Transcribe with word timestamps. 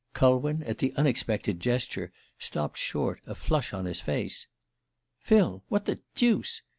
Culwin, 0.15 0.63
at 0.63 0.79
the 0.79 0.95
unexpected 0.95 1.59
gesture, 1.59 2.11
stopped 2.39 2.75
short, 2.79 3.21
a 3.27 3.35
flush 3.35 3.71
on 3.71 3.85
his 3.85 4.01
face. 4.01 4.47
"Phil 5.19 5.63
what 5.67 5.85
the 5.85 5.99
deuce? 6.15 6.63